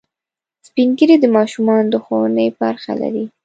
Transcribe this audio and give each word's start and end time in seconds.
سپین 0.67 0.89
ږیری 0.97 1.17
د 1.21 1.25
ماشومانو 1.37 1.87
د 1.93 1.95
ښوونې 2.03 2.47
برخه 2.59 2.91
لري 3.01 3.25